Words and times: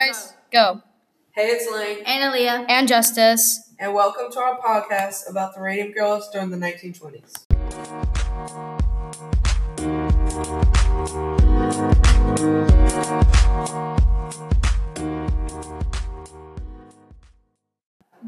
Guys, 0.00 0.32
go. 0.50 0.80
Hey, 1.32 1.48
it's 1.48 1.70
Lane, 1.70 1.98
And 2.06 2.32
Aaliyah. 2.32 2.64
And 2.70 2.88
Justus. 2.88 3.70
and 3.78 3.92
welcome 3.92 4.32
to 4.32 4.38
our 4.40 4.58
podcast 4.58 5.28
about 5.28 5.54
the 5.54 5.60
Radium 5.60 5.92
Girls 5.92 6.30
during 6.30 6.48
the 6.48 6.56
1920s. 6.56 8.50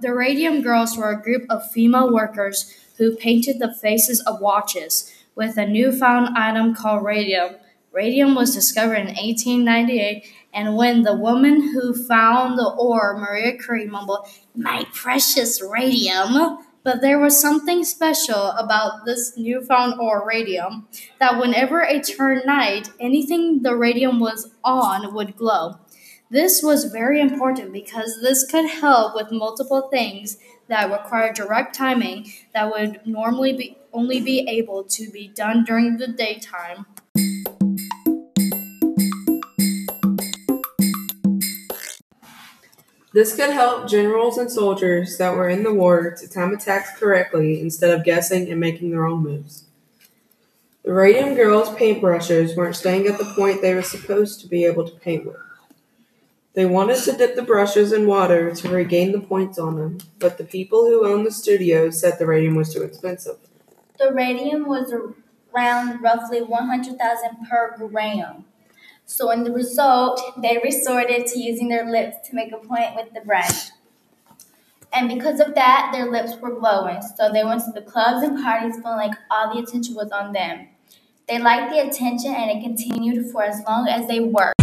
The 0.00 0.14
Radium 0.14 0.62
Girls 0.62 0.96
were 0.96 1.10
a 1.10 1.22
group 1.22 1.44
of 1.50 1.70
female 1.70 2.12
workers 2.12 2.72
who 2.98 3.14
painted 3.16 3.58
the 3.58 3.72
faces 3.74 4.20
of 4.22 4.40
watches 4.40 5.12
with 5.34 5.56
a 5.56 5.66
newfound 5.66 6.36
item 6.36 6.74
called 6.74 7.04
radium. 7.04 7.56
Radium 7.92 8.34
was 8.34 8.54
discovered 8.54 8.94
in 8.94 9.08
1898, 9.08 10.26
and 10.54 10.76
when 10.76 11.02
the 11.02 11.14
woman 11.14 11.72
who 11.72 11.92
found 11.92 12.58
the 12.58 12.74
ore, 12.78 13.18
Maria 13.18 13.58
Curie, 13.58 13.86
mumbled, 13.86 14.26
My 14.54 14.86
precious 14.94 15.62
radium! 15.62 16.58
But 16.84 17.00
there 17.00 17.18
was 17.18 17.38
something 17.38 17.84
special 17.84 18.46
about 18.52 19.04
this 19.04 19.36
newfound 19.36 20.00
ore, 20.00 20.26
radium, 20.26 20.88
that 21.20 21.38
whenever 21.38 21.82
it 21.82 22.04
turned 22.04 22.46
night, 22.46 22.88
anything 22.98 23.62
the 23.62 23.76
radium 23.76 24.18
was 24.18 24.50
on 24.64 25.14
would 25.14 25.36
glow. 25.36 25.78
This 26.30 26.62
was 26.62 26.86
very 26.86 27.20
important 27.20 27.72
because 27.72 28.20
this 28.22 28.50
could 28.50 28.68
help 28.68 29.14
with 29.14 29.30
multiple 29.30 29.90
things 29.92 30.38
that 30.68 30.90
require 30.90 31.30
direct 31.30 31.74
timing 31.74 32.32
that 32.54 32.70
would 32.70 33.06
normally 33.06 33.52
be 33.52 33.76
only 33.92 34.22
be 34.22 34.48
able 34.48 34.82
to 34.84 35.10
be 35.10 35.28
done 35.28 35.64
during 35.64 35.98
the 35.98 36.08
daytime. 36.08 36.86
This 43.12 43.36
could 43.36 43.50
help 43.50 43.88
generals 43.88 44.38
and 44.38 44.50
soldiers 44.50 45.18
that 45.18 45.36
were 45.36 45.48
in 45.48 45.64
the 45.64 45.74
war 45.74 46.16
to 46.18 46.28
time 46.28 46.54
attacks 46.54 46.98
correctly 46.98 47.60
instead 47.60 47.90
of 47.90 48.04
guessing 48.04 48.50
and 48.50 48.58
making 48.58 48.90
their 48.90 49.06
own 49.06 49.22
moves. 49.22 49.64
The 50.82 50.94
Radium 50.94 51.34
Girls' 51.34 51.68
paintbrushes 51.68 52.56
weren't 52.56 52.74
staying 52.74 53.06
at 53.06 53.18
the 53.18 53.32
point 53.36 53.60
they 53.60 53.74
were 53.74 53.82
supposed 53.82 54.40
to 54.40 54.48
be 54.48 54.64
able 54.64 54.88
to 54.88 54.98
paint 54.98 55.26
with. 55.26 55.36
They 56.54 56.66
wanted 56.66 57.02
to 57.04 57.12
dip 57.12 57.36
the 57.36 57.42
brushes 57.42 57.92
in 57.92 58.06
water 58.06 58.54
to 58.54 58.68
regain 58.68 59.12
the 59.12 59.20
points 59.20 59.58
on 59.58 59.76
them, 59.76 59.98
but 60.18 60.38
the 60.38 60.44
people 60.44 60.86
who 60.86 61.06
owned 61.06 61.26
the 61.26 61.30
studio 61.30 61.90
said 61.90 62.18
the 62.18 62.26
radium 62.26 62.56
was 62.56 62.74
too 62.74 62.82
expensive. 62.82 63.36
The 63.98 64.12
radium 64.12 64.66
was 64.66 64.92
around 65.54 66.02
roughly 66.02 66.42
100,000 66.42 67.48
per 67.48 67.88
gram. 67.88 68.44
So, 69.14 69.30
in 69.30 69.44
the 69.44 69.52
result, 69.52 70.22
they 70.40 70.58
resorted 70.64 71.26
to 71.26 71.38
using 71.38 71.68
their 71.68 71.84
lips 71.84 72.26
to 72.30 72.34
make 72.34 72.50
a 72.50 72.56
point 72.56 72.96
with 72.96 73.12
the 73.12 73.20
brush. 73.20 73.68
And 74.90 75.06
because 75.06 75.38
of 75.38 75.54
that, 75.54 75.90
their 75.92 76.10
lips 76.10 76.40
were 76.40 76.58
glowing. 76.58 77.02
So, 77.02 77.30
they 77.30 77.44
went 77.44 77.62
to 77.66 77.72
the 77.72 77.82
clubs 77.82 78.26
and 78.26 78.42
parties 78.42 78.76
feeling 78.76 78.96
like 78.96 79.12
all 79.30 79.54
the 79.54 79.60
attention 79.60 79.96
was 79.96 80.10
on 80.12 80.32
them. 80.32 80.68
They 81.28 81.38
liked 81.38 81.70
the 81.70 81.86
attention 81.86 82.34
and 82.34 82.50
it 82.50 82.62
continued 82.64 83.30
for 83.30 83.42
as 83.42 83.60
long 83.68 83.86
as 83.86 84.08
they 84.08 84.20
worked. 84.20 84.58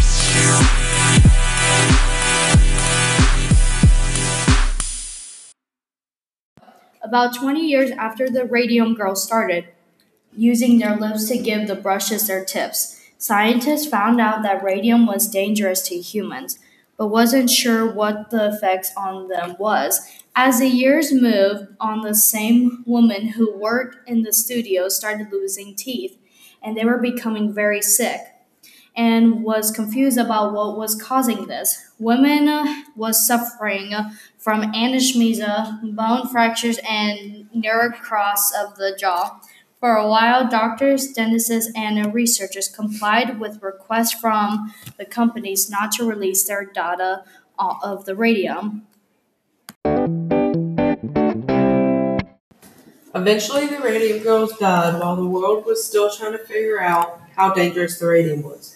About 7.03 7.35
20 7.35 7.61
years 7.61 7.91
after 7.91 8.27
the 8.27 8.45
Radium 8.45 8.95
Girls 8.95 9.23
started 9.23 9.67
using 10.35 10.79
their 10.79 10.95
lips 10.95 11.27
to 11.27 11.37
give 11.37 11.67
the 11.67 11.75
brushes 11.75 12.25
their 12.25 12.43
tips, 12.43 12.98
scientists 13.19 13.85
found 13.85 14.19
out 14.19 14.41
that 14.41 14.63
radium 14.63 15.05
was 15.05 15.27
dangerous 15.27 15.83
to 15.83 15.99
humans, 15.99 16.57
but 16.97 17.07
wasn't 17.07 17.51
sure 17.51 17.85
what 17.93 18.31
the 18.31 18.47
effects 18.47 18.91
on 18.97 19.27
them 19.27 19.55
was. 19.59 20.01
As 20.35 20.59
the 20.59 20.67
years 20.67 21.13
moved 21.13 21.67
on, 21.79 22.01
the 22.01 22.15
same 22.15 22.83
woman 22.87 23.27
who 23.27 23.55
worked 23.55 24.09
in 24.09 24.23
the 24.23 24.33
studio 24.33 24.89
started 24.89 25.31
losing 25.31 25.75
teeth, 25.75 26.17
and 26.63 26.75
they 26.75 26.85
were 26.85 26.97
becoming 26.97 27.53
very 27.53 27.81
sick 27.81 28.21
and 28.95 29.43
was 29.43 29.71
confused 29.71 30.17
about 30.17 30.53
what 30.53 30.77
was 30.77 30.95
causing 31.01 31.47
this. 31.47 31.89
Women 31.99 32.47
uh, 32.47 32.83
was 32.95 33.25
suffering 33.25 33.93
from 34.37 34.63
anesthesia, 34.75 35.79
bone 35.83 36.27
fractures, 36.27 36.79
and 36.89 37.47
necrosis 37.53 38.53
of 38.59 38.75
the 38.75 38.97
jaw. 38.99 39.39
For 39.79 39.95
a 39.95 40.09
while, 40.09 40.49
doctors, 40.49 41.13
dentists, 41.13 41.71
and 41.73 42.13
researchers 42.13 42.67
complied 42.67 43.39
with 43.39 43.63
requests 43.63 44.11
from 44.11 44.73
the 44.97 45.05
companies 45.05 45.69
not 45.69 45.93
to 45.93 46.03
release 46.03 46.43
their 46.43 46.65
data 46.65 47.23
of 47.57 48.03
the 48.03 48.13
radium. 48.13 48.87
Eventually, 53.15 53.67
the 53.67 53.79
Radium 53.81 54.19
Girls 54.19 54.57
died 54.57 54.99
while 54.99 55.15
the 55.15 55.25
world 55.25 55.65
was 55.65 55.81
still 55.81 56.13
trying 56.13 56.33
to 56.33 56.39
figure 56.39 56.81
out 56.81 57.21
how 57.37 57.53
dangerous 57.53 57.99
the 57.99 58.07
radium 58.07 58.43
was. 58.43 58.75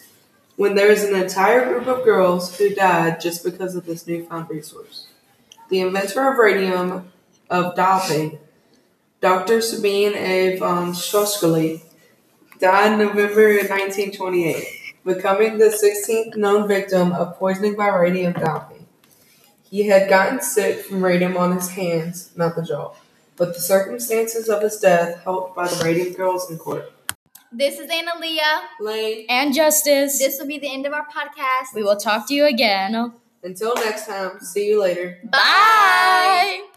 When 0.56 0.75
there 0.75 0.90
was 0.90 1.03
an 1.03 1.16
entire 1.16 1.66
group 1.66 1.88
of 1.88 2.06
girls 2.06 2.58
who 2.58 2.74
died 2.74 3.20
just 3.20 3.44
because 3.44 3.75
of 3.75 3.85
this 3.85 4.08
newfound 4.08 4.50
resource. 4.50 5.08
The 5.70 5.81
inventor 5.81 6.31
of 6.31 6.38
radium 6.38 7.12
of 7.50 7.75
doping, 7.75 8.40
Dr. 9.23 9.61
Sabin 9.61 10.13
A. 10.16 10.57
von 10.57 10.91
Sochocky, 10.91 11.81
died 12.59 12.91
in 12.91 13.07
November 13.07 13.53
1928, 13.56 14.67
becoming 15.06 15.57
the 15.57 15.69
16th 15.69 16.35
known 16.35 16.67
victim 16.67 17.13
of 17.13 17.38
poisoning 17.38 17.75
by 17.75 17.88
radium 17.88 18.34
doping. 18.34 18.85
He 19.63 19.88
had 19.88 20.09
gotten 20.09 20.41
sick 20.41 20.81
from 20.81 21.01
radium 21.01 21.38
on 21.38 21.56
his 21.56 21.69
hands, 21.69 22.31
not 22.35 22.57
the 22.57 22.63
jaw, 22.63 22.95
but 23.38 23.53
the 23.53 23.61
circumstances 23.61 24.50
of 24.50 24.61
his 24.61 24.78
death 24.78 25.23
helped 25.23 25.55
by 25.55 25.69
the 25.69 25.81
Radium 25.85 26.11
Girls 26.16 26.51
in 26.51 26.57
court. 26.57 26.91
This 27.50 27.79
is 27.79 27.90
Annaleah. 27.90 28.63
Lane, 28.81 29.25
And 29.29 29.53
Justus. 29.53 30.19
This 30.19 30.38
will 30.38 30.47
be 30.47 30.59
the 30.59 30.69
end 30.69 30.85
of 30.85 30.91
our 30.91 31.07
podcast. 31.07 31.73
we 31.73 31.81
will 31.81 31.95
talk 31.95 32.28
to 32.28 32.34
you 32.34 32.45
again. 32.45 33.13
until 33.41 33.73
next 33.75 34.05
time, 34.05 34.41
see 34.41 34.67
you 34.67 34.81
later. 34.81 35.17
Bye. 35.23 36.72